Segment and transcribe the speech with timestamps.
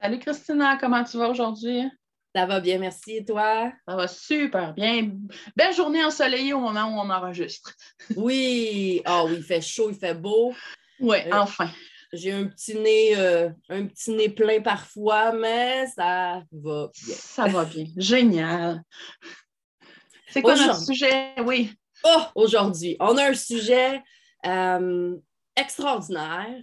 [0.00, 1.82] Salut Christina, comment tu vas aujourd'hui?
[2.32, 3.16] Ça va bien, merci.
[3.16, 3.72] Et toi?
[3.84, 5.10] Ça va super bien.
[5.56, 7.74] Belle journée ensoleillée au moment où on enregistre.
[8.16, 10.54] oui, ah oui, il fait chaud, il fait beau.
[11.00, 11.68] Oui, euh, enfin.
[12.12, 17.16] J'ai un petit nez, euh, un petit nez plein parfois, mais ça va bien.
[17.16, 17.86] Ça va bien.
[17.96, 18.82] Génial.
[20.28, 21.34] C'est quoi notre sujet?
[21.44, 21.72] Oui.
[22.04, 24.00] Oh, aujourd'hui, on a un sujet
[24.46, 25.16] euh,
[25.56, 26.62] extraordinaire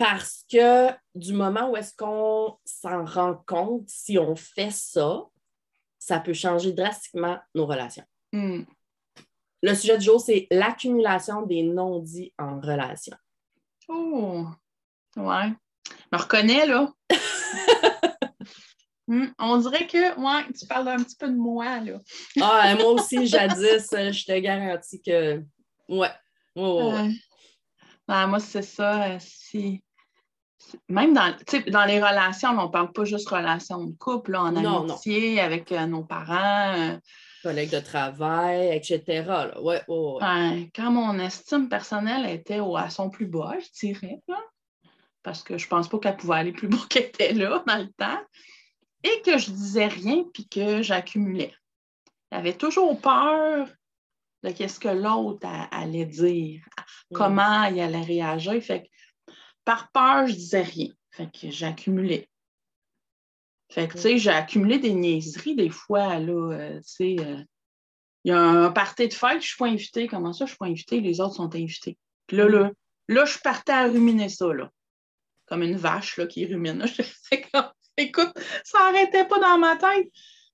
[0.00, 5.26] parce que du moment où est-ce qu'on s'en rend compte, si on fait ça,
[5.98, 8.06] ça peut changer drastiquement nos relations.
[8.32, 8.62] Hmm.
[9.62, 13.14] Le sujet du jour, c'est l'accumulation des non-dits en relation.
[13.88, 14.46] Oh,
[15.18, 15.52] ouais.
[15.86, 16.90] Je me reconnais, là.
[19.06, 21.98] Hmm, on dirait que, ouais, tu parles un petit peu de moi, là.
[22.40, 25.42] ah, moi aussi, jadis, je te garantis que,
[25.88, 26.12] ouais.
[26.54, 27.12] ouais,
[28.06, 28.26] ouais.
[28.28, 29.18] moi, c'est ça.
[29.18, 29.82] Si
[30.88, 31.34] même dans,
[31.68, 35.86] dans les relations, on ne parle pas juste relations de couple, en amitié, avec euh,
[35.86, 36.74] nos parents.
[36.76, 36.96] Euh,
[37.42, 39.24] collègues de travail, etc.
[39.62, 39.82] Ouais,
[40.74, 44.20] quand mon estime personnelle était à son plus bas, je dirais,
[45.22, 47.78] parce que je ne pense pas qu'elle pouvait aller plus bas qu'elle était là dans
[47.78, 48.20] le temps,
[49.02, 51.54] et que je disais rien puis que j'accumulais.
[52.30, 53.66] J'avais toujours peur
[54.42, 56.62] de ce que l'autre allait dire,
[57.10, 57.14] mm.
[57.14, 58.62] comment il allait réagir.
[58.62, 58.88] Fait que
[59.70, 60.88] par peur, je disais rien.
[61.12, 62.28] Fait que j'accumulais.
[63.70, 67.16] Fait que, tu sais, j'ai accumulé des niaiseries des fois, là, euh, tu sais.
[67.20, 67.40] Euh,
[68.24, 70.08] il y a un party de fête, je ne suis pas invitée.
[70.08, 71.00] Comment ça, je ne suis pas invitée?
[71.00, 71.96] Les autres sont invités.
[72.26, 72.72] Puis là, là,
[73.06, 74.72] là, je partais à ruminer ça, là.
[75.46, 76.84] Comme une vache, là, qui rumine.
[77.96, 78.32] écoute,
[78.64, 80.10] ça n'arrêtait pas dans ma tête.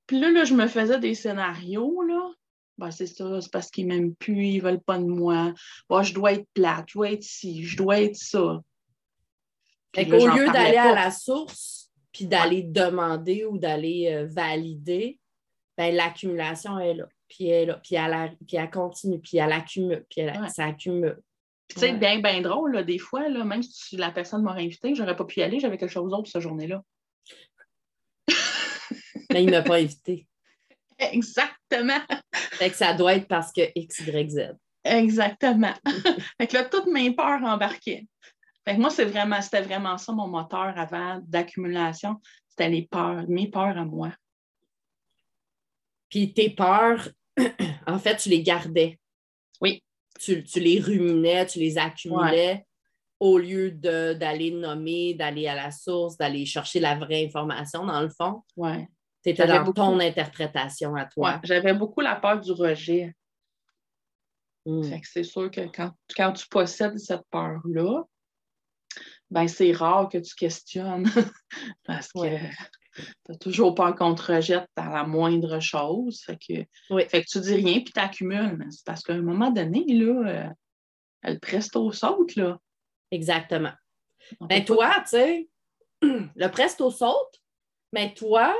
[0.06, 2.32] Puis là, là, je me faisais des scénarios, là.
[2.76, 5.54] Ben, c'est ça, c'est parce qu'ils m'aiment plus, ils veulent pas de moi.
[6.02, 8.60] Je dois être plate, je dois être ci, je dois être ça.
[9.96, 15.18] Au lieu d'aller à la source, puis d'aller demander ou d'aller euh, valider,
[15.76, 17.06] ben, l'accumulation est là.
[17.28, 21.18] Puis elle, puis, elle, puis elle continue, puis elle accumule, puis elle, ça accumule.
[21.68, 24.94] tu sais, bien, bien drôle, là, des fois, là, même si la personne m'aurait invité,
[24.94, 26.82] je n'aurais pas pu y aller, j'avais quelque chose d'autre cette journée-là.
[29.32, 30.26] Mais il ne m'a pas invité.
[30.98, 32.00] Exactement.
[32.32, 34.56] Fait que ça doit être parce que X, Y, Z.
[34.84, 35.74] Exactement.
[36.40, 38.06] fait que là, toutes mes peurs embarquaient
[38.74, 42.20] moi, c'est vraiment, c'était vraiment ça mon moteur avant d'accumulation.
[42.48, 44.12] C'était les peurs, mes peurs à moi.
[46.08, 47.08] Puis tes peurs,
[47.86, 48.98] en fait, tu les gardais.
[49.60, 49.82] Oui.
[50.18, 52.66] Tu, les ruminais, tu les accumulais
[53.20, 58.08] au lieu d'aller nommer, d'aller à la source, d'aller chercher la vraie information, dans le
[58.08, 58.42] fond.
[58.56, 58.86] Oui.
[59.22, 61.34] Tu étais dans ton interprétation à toi.
[61.34, 63.14] Ouais, j'avais beaucoup la peur du rejet.
[64.64, 64.82] Hmm.
[65.04, 68.02] c'est sûr que quand, quand tu possèdes cette peur-là,
[69.30, 71.04] ben c'est rare que tu questionnes
[71.84, 72.38] parce que
[72.96, 76.22] tu n'as toujours pas un contre-jet dans la moindre chose.
[76.24, 78.66] Fait que, fait que tu dis rien puis tu accumules.
[78.70, 80.50] C'est parce qu'à un moment donné, là, euh,
[81.24, 82.36] le presto saute.
[82.36, 82.58] Là.
[83.10, 83.72] Exactement.
[84.40, 85.48] Ben toi, tu sais,
[86.02, 87.42] le presto saute,
[87.92, 88.54] mais toi,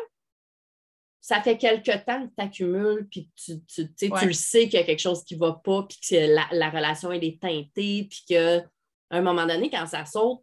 [1.21, 4.83] ça fait quelque temps que tu accumules, puis tu, tu, tu le sais qu'il y
[4.83, 8.06] a quelque chose qui ne va pas, puis que la, la relation elle est teintée,
[8.09, 8.62] puis qu'à
[9.10, 10.43] un moment donné, quand ça saute,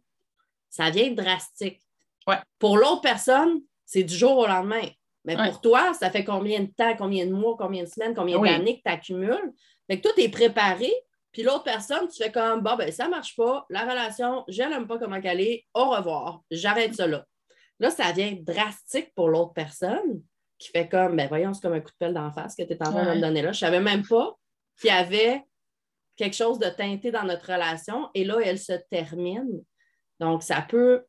[0.74, 1.80] ça vient drastique.
[2.58, 4.88] Pour l'autre personne, c'est du jour au lendemain.
[5.24, 8.40] Mais pour toi, ça fait combien de temps, combien de mois, combien de semaines, combien
[8.40, 9.52] d'années que tu accumules?
[9.88, 10.92] Fait que tout est préparé,
[11.30, 14.88] puis l'autre personne, tu fais comme, bon, ben ça marche pas, la relation, je n'aime
[14.88, 17.24] pas comment elle est, au revoir, j'arrête ça là.
[17.78, 20.22] Là, ça vient drastique pour l'autre personne
[20.58, 22.72] qui fait comme, ben voyons, c'est comme un coup de pelle d'en face que tu
[22.72, 23.52] es en train de me donner là.
[23.52, 24.34] Je savais même pas
[24.80, 25.42] qu'il y avait
[26.16, 29.62] quelque chose de teinté dans notre relation et là, elle se termine.
[30.20, 31.04] Donc, ça peut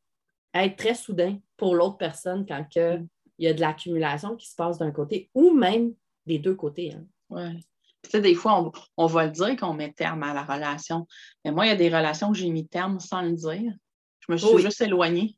[0.54, 3.08] être très soudain pour l'autre personne quand il
[3.38, 5.94] y a de l'accumulation qui se passe d'un côté ou même
[6.26, 6.94] des deux côtés.
[6.94, 7.06] Hein.
[7.30, 7.66] Oui.
[8.02, 11.08] Tu sais, des fois, on, va le dire qu'on met terme à la relation.
[11.44, 13.72] Mais moi, il y a des relations que j'ai mis terme sans le dire.
[14.20, 15.36] Je me suis juste éloignée.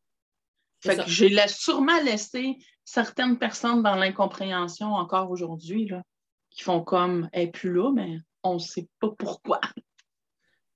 [0.80, 5.90] Fait que j'ai sûrement laissé certaines personnes dans l'incompréhension encore aujourd'hui,
[6.50, 9.60] qui font comme elle n'est plus là, mais on ne sait pas pourquoi.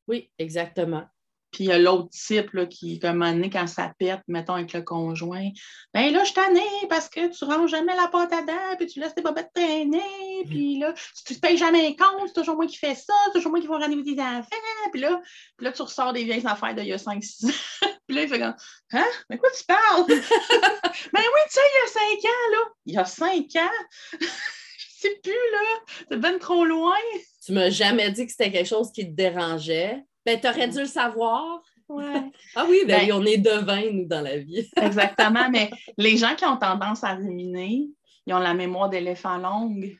[0.08, 1.04] Oui, exactement.
[1.52, 4.54] Puis il y a l'autre type là, qui, comme un donné, quand ça pète, mettons
[4.54, 5.48] avec le conjoint,
[5.92, 8.86] ben là, je t'en ai parce que tu ranges jamais la pâte à dents, puis
[8.86, 10.00] tu laisses tes bobettes traîner,
[10.48, 10.94] puis là,
[11.26, 13.60] tu ne payes jamais les comptes, c'est toujours moi qui fais ça, c'est toujours moi
[13.60, 15.20] qui vais rendez-vous des enfants, puis là,
[15.56, 17.50] puis là, tu ressors des vieilles affaires d'il y a 5-6 ans.
[18.06, 18.54] puis là, il fait comme
[18.92, 19.06] Hein?
[19.30, 20.06] Mais quoi tu parles?
[20.08, 22.58] ben oui, tu sais, il y a 5 ans, là.
[22.86, 23.26] Il y a 5
[23.56, 24.18] ans?
[24.20, 26.04] je sais plus, là.
[26.10, 26.96] C'est bien trop loin.
[27.44, 30.04] Tu m'as jamais dit que c'était quelque chose qui te dérangeait.
[30.24, 31.62] Ben, tu aurais dû le savoir.
[31.88, 32.30] Ouais.
[32.54, 34.68] Ah oui, ben, Ben- on est devin, nous, dans la vie.
[34.76, 37.88] Exactement, mais les gens qui ont tendance à ruminer,
[38.26, 39.98] ils ont la mémoire d'éléphant longue.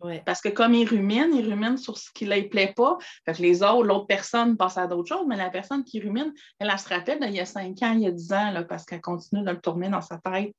[0.00, 0.20] Ouais.
[0.26, 2.98] Parce que comme ils ruminent, ils ruminent sur ce qui ne leur plaît pas.
[3.24, 6.32] Fait que les autres, l'autre personne passe à d'autres choses, mais la personne qui rumine,
[6.58, 8.64] elle, elle se rappelle d'il y a 5 ans, il y a 10 ans, là,
[8.64, 10.52] parce qu'elle continue de le tourner dans sa tête.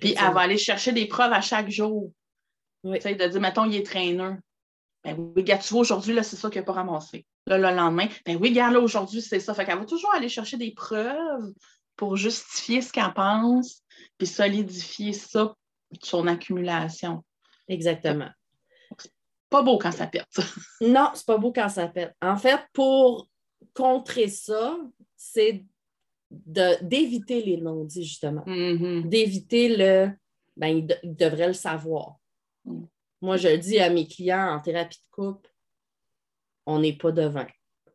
[0.00, 2.10] Puis elle va aller chercher des preuves à chaque jour.
[2.82, 2.98] Oui.
[2.98, 4.34] Tu sais, de dire, mettons, il est traîneur.
[5.16, 7.26] Ben oui, regarde, tu vois, aujourd'hui, là, c'est ça qu'il n'a pas ramassé.
[7.46, 9.54] Là, le lendemain, ben oui, regarde, là, aujourd'hui, c'est ça.
[9.54, 11.52] Fait qu'elle va toujours aller chercher des preuves
[11.96, 13.82] pour justifier ce qu'elle pense,
[14.18, 15.54] puis solidifier ça,
[16.02, 17.24] son accumulation.
[17.68, 18.28] Exactement.
[19.50, 20.42] Pas beau quand ça pète, ça.
[20.80, 22.14] Non, c'est pas beau quand ça pète.
[22.20, 23.28] En fait, pour
[23.74, 24.76] contrer ça,
[25.16, 25.64] c'est
[26.30, 28.42] de- d'éviter les non-dits, justement.
[28.46, 29.08] Mhm.
[29.08, 30.10] D'éviter le
[30.58, 32.16] ben, il, de- il devrait le savoir.
[32.64, 32.84] Mm.
[33.20, 35.50] Moi, je le dis à mes clients en thérapie de couple,
[36.66, 37.46] on n'est pas devin.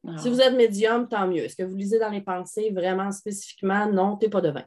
[0.07, 0.17] Ah.
[0.17, 1.43] Si vous êtes médium, tant mieux.
[1.43, 3.89] Est-ce que vous lisez dans les pensées vraiment spécifiquement?
[3.89, 4.65] Non, tu n'es pas devin.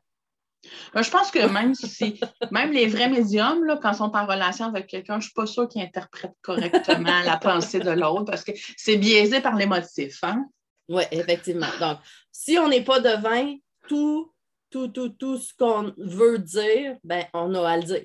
[0.94, 2.18] Ben, Je pense que même si,
[2.50, 5.34] même les vrais médiums, là, quand ils sont en relation avec quelqu'un, je ne suis
[5.34, 10.18] pas sûre qu'ils interprètent correctement la pensée de l'autre parce que c'est biaisé par l'émotif.
[10.22, 10.46] Hein?
[10.88, 11.66] Oui, effectivement.
[11.80, 11.98] Donc,
[12.32, 13.56] si on n'est pas devin,
[13.88, 14.32] tout,
[14.70, 18.04] tout, tout, tout ce qu'on veut dire, ben, on a à le dire.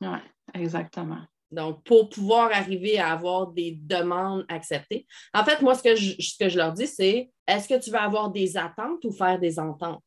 [0.00, 0.18] Oui,
[0.54, 1.20] exactement.
[1.52, 5.06] Donc, pour pouvoir arriver à avoir des demandes acceptées.
[5.34, 7.90] En fait, moi, ce que je, ce que je leur dis, c'est est-ce que tu
[7.90, 10.02] veux avoir des attentes ou faire des ententes?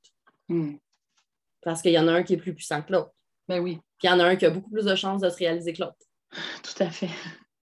[0.50, 0.74] Hmm.
[1.62, 3.12] Parce qu'il y en a un qui est plus puissant que l'autre.
[3.48, 5.30] Ben oui, Puis il y en a un qui a beaucoup plus de chances de
[5.30, 5.96] se réaliser que l'autre.
[6.64, 7.10] tout à fait.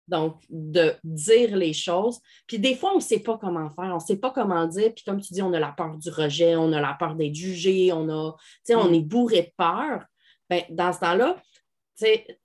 [0.08, 2.18] Donc, de dire les choses.
[2.46, 4.92] Puis des fois, on ne sait pas comment faire, on ne sait pas comment dire.
[4.94, 7.34] Puis comme tu dis, on a la peur du rejet, on a la peur d'être
[7.34, 8.94] jugé, on a, tu sais, on Mm.
[8.94, 10.04] est bourré de peur.
[10.50, 11.36] Ben, dans ce temps-là,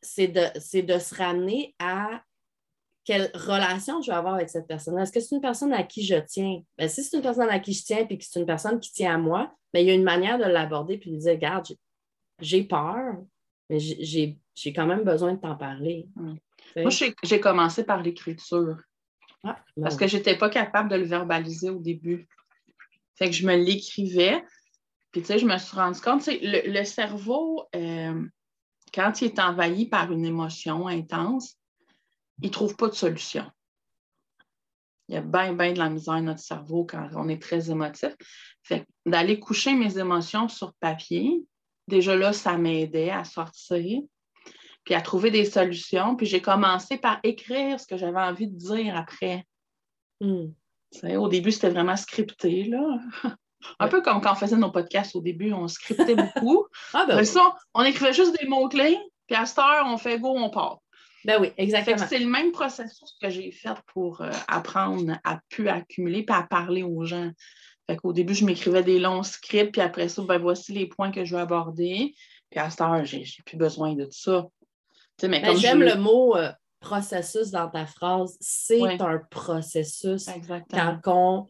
[0.02, 2.24] c'est de, c'est de se ramener à
[3.06, 4.98] quelle relation je vais avoir avec cette personne.
[4.98, 6.62] Est-ce que c'est une personne à qui je tiens?
[6.78, 8.92] Ben, si c'est une personne à qui je tiens et que c'est une personne qui
[8.92, 11.68] tient à moi, ben, il y a une manière de l'aborder puis de dire, regarde,
[12.40, 13.16] j'ai- peur,
[13.70, 14.38] mais j'ai-
[14.74, 16.08] quand même besoin de t'en parler.
[16.16, 16.36] Mm.
[16.74, 16.82] Sais?
[16.82, 16.92] Moi,
[17.24, 18.78] j'ai commencé par l'écriture
[19.44, 20.00] Ah, parce bon.
[20.00, 22.28] que je n'étais pas capable de le verbaliser au début.
[23.16, 24.44] Fait que je me l'écrivais.
[25.12, 28.24] Puis, tu sais, je me suis rendu compte, tu sais, le, le cerveau, euh,
[28.94, 31.58] quand il est envahi par une émotion intense,
[32.42, 33.46] il ne trouve pas de solution.
[35.08, 37.70] Il y a bien, bien de la misère dans notre cerveau quand on est très
[37.70, 38.16] émotif.
[38.64, 41.44] Fait d'aller coucher mes émotions sur papier,
[41.88, 44.02] déjà là, ça m'aidait à sortir,
[44.84, 46.16] puis à trouver des solutions.
[46.16, 49.46] Puis j'ai commencé par écrire ce que j'avais envie de dire après.
[50.22, 50.52] Hmm.
[51.18, 53.00] Au début, c'était vraiment scripté, là.
[53.80, 53.92] Un Ouais.
[53.92, 56.66] peu comme quand on faisait nos podcasts au début, on scriptait beaucoup.
[56.94, 57.26] Ah, ben oui.
[57.26, 60.80] ça, on écrivait juste des mots-clés, puis à cette heure, on fait go, on part.
[61.26, 62.06] Ben oui, exactement.
[62.10, 66.44] c'est le même processus que j'ai fait pour euh, apprendre à plus accumuler puis à
[66.44, 67.32] parler aux gens.
[67.90, 71.12] Fait qu'au début, je m'écrivais des longs scripts, puis après ça, ben voici les points
[71.12, 72.14] que je veux aborder.
[72.50, 74.46] Puis à cette heure, j'ai plus besoin de ça.
[74.92, 76.52] Tu sais, mais Ben, comme J'aime je- le mot euh,
[76.82, 78.38] processus dans ta phrase.
[78.42, 79.02] C'est Ouais.
[79.02, 80.28] un processus.
[80.28, 81.00] Exactement.
[81.02, 81.48] Quand on,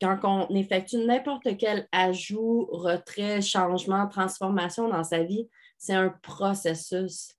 [0.00, 7.34] quand on effectue n'importe quel ajout, retrait, changement, transformation dans sa vie, c'est un processus.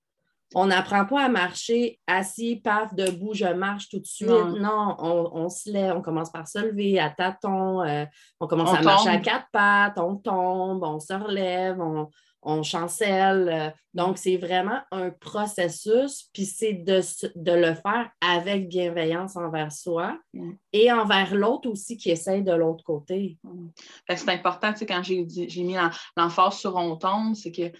[0.53, 4.29] On n'apprend pas à marcher assis, paf, debout, je marche tout de suite.
[4.29, 4.59] Non.
[4.59, 8.05] Non, on, on se lève, on commence par se lever à tâtons, euh,
[8.39, 12.09] on commence On à marcher à quatre pattes, on tombe, on se relève, on,
[12.41, 13.49] on chancelle.
[13.49, 17.01] euh, Donc, c'est vraiment un processus, puis c'est de,
[17.35, 20.51] le faire avec bienveillance envers soi Mm.
[20.73, 23.37] et envers l'autre aussi qui essaye de l'autre côté.
[24.07, 25.25] Que c'est important, tu sais, quand j'ai
[25.63, 25.75] mis
[26.17, 27.71] l'emphase sur on tombe, c'est que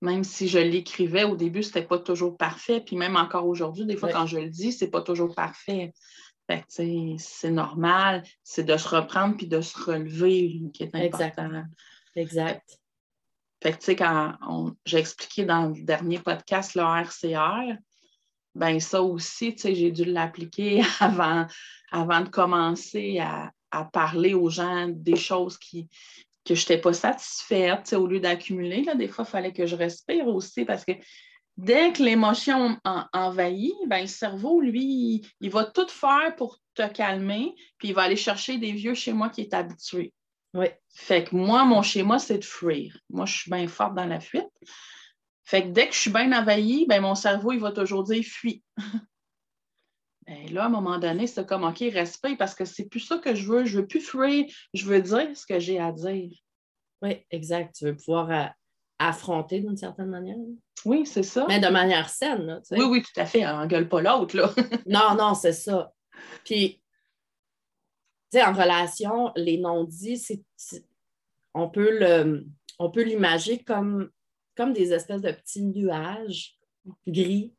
[0.00, 2.80] même si je l'écrivais au début, c'était pas toujours parfait.
[2.80, 5.92] Puis même encore aujourd'hui, des fois, quand je le dis, c'est pas toujours parfait.
[6.48, 11.38] Fait que, c'est normal, c'est de se reprendre puis de se relever qui est Exact.
[11.38, 11.64] important.
[12.14, 12.78] Exact.
[13.62, 14.34] Fait que, tu sais, quand
[14.84, 17.76] j'ai expliqué dans le dernier podcast le RCR,
[18.54, 21.46] ben ça aussi, tu sais, j'ai dû l'appliquer avant,
[21.90, 25.88] avant de commencer à, à parler aux gens des choses qui,
[26.44, 28.86] que je n'étais pas satisfaite, tu sais, au lieu d'accumuler.
[28.96, 30.92] Des fois, il fallait que je respire aussi parce que
[31.56, 36.86] dès que l'émotion en- envahit, ben, le cerveau, lui, il va tout faire pour te
[36.88, 40.12] calmer, puis il va aller chercher des vieux chez moi qui est habitué.
[40.58, 40.66] Oui.
[40.90, 42.98] Fait que moi, mon schéma, c'est de fuir.
[43.10, 44.48] Moi, je suis bien forte dans la fuite.
[45.44, 48.24] Fait que dès que je suis bien envahie, ben, mon cerveau, il va toujours dire
[48.24, 48.62] fuis.
[50.26, 53.18] ben, là, à un moment donné, c'est comme OK, respect, parce que c'est plus ça
[53.18, 53.64] que je veux.
[53.64, 56.32] Je veux plus fuir, je veux dire ce que j'ai à dire.
[57.02, 57.76] Oui, exact.
[57.76, 58.48] Tu veux pouvoir euh,
[58.98, 60.36] affronter d'une certaine manière.
[60.84, 61.46] Oui, c'est ça.
[61.48, 62.44] Mais de manière saine.
[62.44, 63.46] Là, oui, oui, tout à fait.
[63.46, 64.36] Engueule pas l'autre.
[64.36, 64.50] là.
[64.86, 65.92] non, non, c'est ça.
[66.44, 66.82] Puis,
[68.30, 70.84] sais, en relation, les non-dits, c'est,
[71.54, 72.46] on peut le,
[72.78, 74.10] on peut l'imager comme,
[74.56, 76.58] comme des espèces de petits nuages
[77.06, 77.54] gris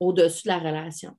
[0.00, 1.16] au-dessus de la relation.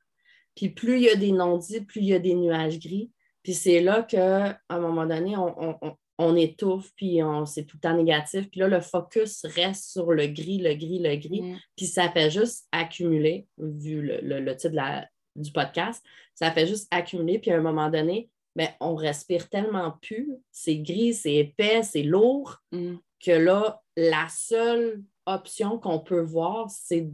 [0.55, 3.11] Puis plus il y a des non-dits, plus il y a des nuages gris.
[3.43, 5.77] Puis c'est là qu'à un moment donné, on,
[6.17, 8.49] on étouffe, puis on, c'est tout le temps négatif.
[8.49, 11.41] Puis là, le focus reste sur le gris, le gris, le gris.
[11.41, 11.59] Mm.
[11.75, 14.75] Puis ça fait juste accumuler, vu le, titre
[15.35, 17.39] du podcast, ça fait juste accumuler.
[17.39, 22.03] Puis à un moment donné, ben, on respire tellement plus, c'est gris, c'est épais, c'est
[22.03, 22.95] lourd, mm.
[23.19, 27.09] que là, la seule option qu'on peut voir, c'est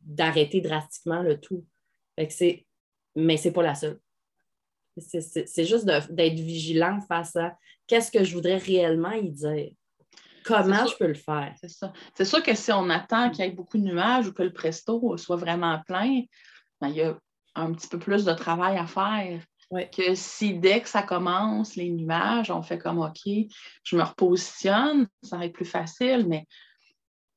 [0.00, 1.64] d'arrêter drastiquement le tout.
[2.16, 2.66] Fait que c'est...
[3.16, 4.00] Mais c'est pas la seule.
[4.96, 9.72] C'est juste d'être vigilant face à qu'est-ce que je voudrais réellement y dire.
[10.44, 11.54] Comment je peux le faire?
[11.60, 11.92] C'est ça.
[12.14, 14.52] C'est sûr que si on attend qu'il y ait beaucoup de nuages ou que le
[14.52, 16.22] presto soit vraiment plein,
[16.80, 17.18] ben, il y a
[17.54, 19.42] un petit peu plus de travail à faire.
[19.92, 23.22] Que si dès que ça commence, les nuages, on fait comme OK,
[23.82, 26.46] je me repositionne, ça va être plus facile, mais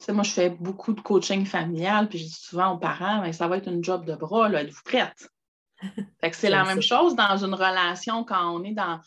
[0.10, 3.48] moi, je fais beaucoup de coaching familial, puis je dis souvent aux parents, ben, ça
[3.48, 5.29] va être une job de bras, êtes-vous prête?
[6.32, 9.00] c'est la même chose dans une relation quand on est dans,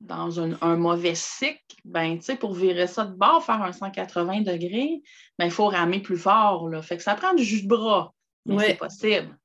[0.00, 1.60] dans un, mauvais cycle.
[1.84, 5.02] Ben, pour virer ça de bord, faire un 180 degrés,
[5.38, 6.68] ben, il faut ramer plus fort.
[6.68, 6.82] Là.
[6.82, 8.12] Fait que ça prend du jus de bras.
[8.46, 9.38] Mais c'est possible.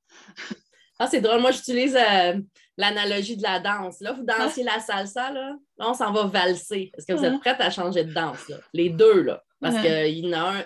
[1.00, 1.42] ah, c'est drôle.
[1.42, 2.40] Moi, j'utilise euh,
[2.78, 4.00] l'analogie de la danse.
[4.02, 5.56] Là, vous dansez la salsa, là.
[5.78, 6.92] là on s'en va valser.
[6.96, 8.48] Est-ce que vous êtes prête à changer de danse?
[8.48, 8.58] Là?
[8.74, 9.44] Les deux, là.
[9.60, 10.64] Parce que y en a un.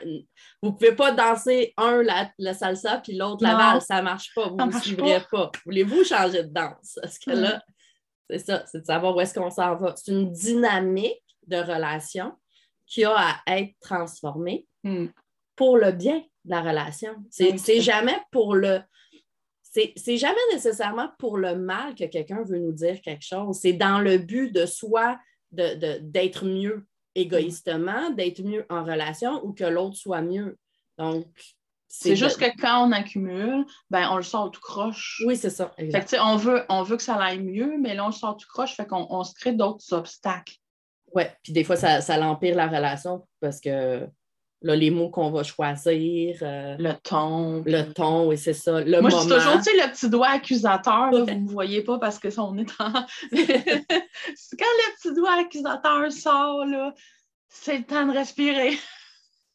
[0.62, 3.86] Vous ne pouvez pas danser un la, salsa puis l'autre la valse.
[3.86, 4.50] Ça ne marche pas.
[4.50, 5.52] Vous ne suivrez pas.
[5.66, 7.00] Voulez-vous changer de danse?
[7.02, 7.64] Parce que là,
[8.30, 9.94] c'est ça, c'est de savoir où est-ce qu'on s'en va.
[9.96, 12.34] C'est une dynamique de relation
[12.86, 15.08] qui a à être transformée hmm.
[15.56, 17.16] pour le bien de la relation.
[17.30, 18.82] C'est jamais pour le.
[19.72, 23.58] C'est jamais nécessairement pour le mal que quelqu'un veut nous dire quelque chose.
[23.62, 25.18] C'est dans le but de soi
[25.52, 26.86] d'être mieux
[27.16, 30.58] égoïstement, d'être mieux en relation ou que l'autre soit mieux.
[30.98, 31.26] Donc,
[31.88, 35.22] c'est juste que quand on accumule, ben, on le sort tout croche.
[35.26, 35.74] Oui, c'est ça.
[35.78, 38.48] Fait on, veut, on veut que ça aille mieux, mais là, on le sort tout
[38.48, 40.56] croche, fait qu'on on se crée d'autres obstacles.
[41.14, 44.08] Oui, puis des fois, ça, ça l'empire la relation parce que
[44.62, 46.38] là, les mots qu'on va choisir.
[46.42, 47.64] Euh, le ton.
[47.66, 48.82] Le ton, oui, c'est ça.
[48.82, 51.84] Le Moi, je suis toujours, tu sais, le petit doigt accusateur, vous ne me voyez
[51.84, 52.92] pas parce que ça, on est en.
[52.92, 56.94] Quand le petit doigt accusateur sort, là,
[57.50, 58.78] c'est le temps de respirer.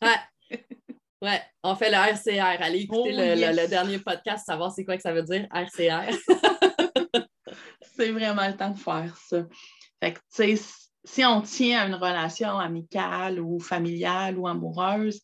[0.02, 0.58] ouais.
[1.22, 2.62] Ouais, on fait le RCR.
[2.62, 6.14] Allez écouter oh, le, dernier podcast, savoir c'est quoi que ça veut dire, RCR.
[7.96, 9.46] c'est vraiment le temps de faire ça.
[9.98, 15.22] Fait que, tu sais, si on tient à une relation amicale ou familiale ou amoureuse,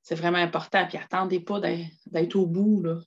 [0.00, 0.86] c'est vraiment important.
[0.86, 2.98] Puis attendez pas d'être au bout, là.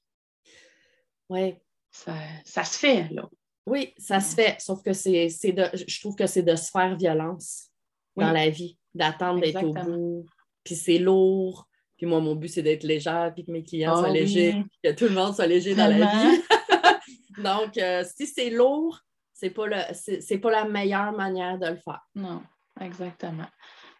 [1.30, 1.56] Oui.
[1.90, 2.14] Ça,
[2.46, 3.28] ça, se fait, là.
[3.66, 4.58] Oui, ça se fait.
[4.60, 7.70] Sauf que c'est de, je trouve que c'est de se faire violence
[8.16, 10.26] dans la vie, d'attendre d'être au bout.
[10.64, 11.68] Puis c'est lourd.
[11.98, 14.92] Puis moi, mon but, c'est d'être légère, puis que mes clients soient ah légers, que
[14.92, 16.42] tout le monde soit léger dans la vie.
[17.44, 19.00] Donc, euh, si c'est lourd,
[19.42, 22.06] c'est pas, le, pas la meilleure manière de le faire.
[22.14, 22.44] Non,
[22.80, 23.48] exactement.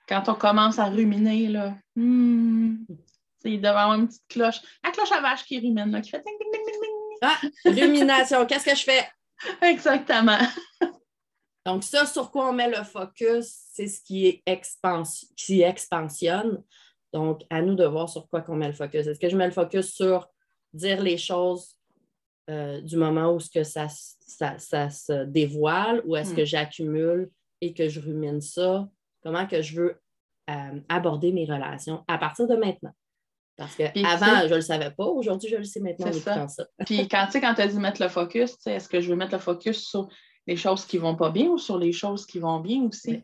[0.08, 2.76] Quand on commence à ruminer, là, hmm,
[3.44, 4.62] il devait avoir une petite cloche.
[4.84, 7.18] La cloche à vache qui rumine, là, qui fait ding, ding, ding, ding, ding.
[7.24, 9.08] Ah, rumination, qu'est-ce que je fais?
[9.64, 10.38] Exactement.
[11.66, 14.44] Donc, ça, sur quoi on met le focus, c'est ce qui, est
[15.36, 16.64] qui expansionne.
[17.14, 19.08] Donc, à nous de voir sur quoi qu'on met le focus.
[19.08, 20.28] Est-ce que je mets le focus sur
[20.72, 21.81] dire les choses
[22.52, 26.46] euh, du moment où ce que ça, ça, se dévoile ou est-ce que hmm.
[26.46, 27.32] j'accumule
[27.62, 28.90] et que je rumine ça?
[29.24, 30.02] Comment que je veux
[30.50, 32.92] euh, aborder mes relations à partir de maintenant?
[33.56, 35.06] Parce qu'avant, je ne le savais pas.
[35.06, 36.12] Aujourd'hui, je le sais maintenant.
[36.12, 36.48] Ça.
[36.50, 36.66] ça.
[36.86, 39.88] Puis quand tu as dit mettre le focus, est-ce que je veux mettre le focus
[39.88, 40.10] sur
[40.46, 43.24] les choses qui ne vont pas bien ou sur les choses qui vont bien aussi?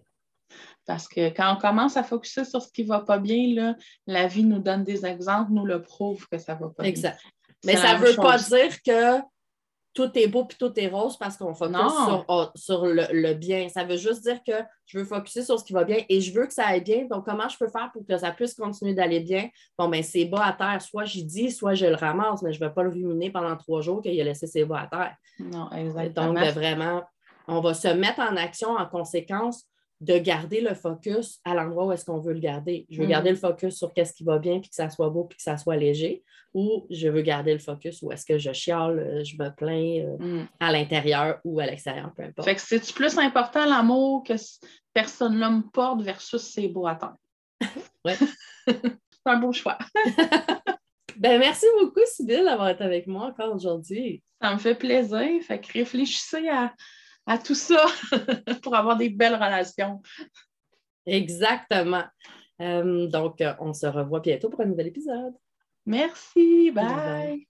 [0.85, 3.75] Parce que quand on commence à focuser sur ce qui ne va pas bien, là,
[4.05, 7.11] la vie nous donne des exemples, nous le prouve que ça ne va pas bien.
[7.65, 9.21] Mais ça ne veut pas dire que
[9.97, 13.67] tout est beau et tout est rose parce qu'on focus sur, oh, sur le, bien.
[13.67, 14.53] Ça veut juste dire que
[14.85, 17.05] je veux focuser sur ce qui va bien et je veux que ça aille bien.
[17.09, 19.49] Donc, comment je peux faire pour que ça puisse continuer d'aller bien?
[19.75, 20.81] Bon, ben c'est bas à terre.
[20.83, 23.55] Soit j'y dis, soit je le ramasse, mais je ne vais pas le ruminer pendant
[23.57, 25.15] trois jours qu'il a laissé ses bas à terre.
[25.39, 26.33] Non, exactement.
[26.33, 27.03] Donc, vraiment,
[27.47, 29.65] on va se mettre en action en conséquence
[29.99, 32.85] de garder le focus à l'endroit où est-ce qu'on veut le garder.
[32.89, 33.09] Je veux Mm.
[33.09, 35.43] garder le focus sur qu'est-ce qui va bien, puis que ça soit beau, puis que
[35.43, 36.23] ça soit léger,
[36.53, 40.05] ou je veux garder le focus où est-ce que je chiale, euh, je me plains
[40.05, 40.47] euh, Mm.
[40.59, 42.47] à l'intérieur ou à l'extérieur, peu importe.
[42.47, 44.61] Fait que c'est-tu plus important l'amour que cette
[44.93, 47.15] personne-là me porte versus ses beaux à terre?
[48.05, 48.15] Ouais.
[48.67, 49.77] c'est un beau choix.
[51.19, 54.21] Ben, merci beaucoup, Sybille, d'avoir été avec moi encore aujourd'hui.
[54.39, 55.41] Ça me fait plaisir.
[55.41, 56.71] Fait que réfléchissez à,
[57.27, 57.85] à tout ça
[58.63, 60.01] pour avoir des belles relations.
[61.05, 62.05] Exactement.
[62.61, 65.33] Euh, donc, euh, on se revoit bientôt pour un nouvel épisode.
[65.85, 66.71] Merci.
[66.71, 66.85] Bye.
[66.85, 67.47] Bye.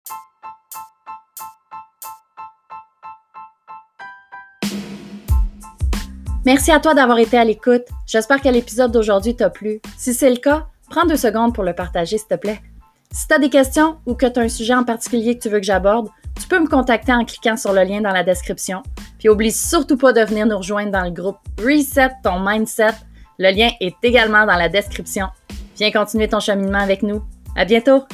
[6.44, 7.86] Merci à toi d'avoir été à l'écoute.
[8.06, 9.80] J'espère que l'épisode d'aujourd'hui t'a plu.
[9.98, 12.60] Si c'est le cas, prends deux secondes pour le partager, s'il te plaît.
[13.10, 15.48] Si tu as des questions ou que tu as un sujet en particulier que tu
[15.48, 16.08] veux que j'aborde,
[16.40, 18.82] tu peux me contacter en cliquant sur le lien dans la description.
[19.18, 22.94] Puis oublie surtout pas de venir nous rejoindre dans le groupe Reset ton mindset.
[23.38, 25.26] Le lien est également dans la description.
[25.76, 27.22] Viens continuer ton cheminement avec nous.
[27.54, 28.04] À bientôt!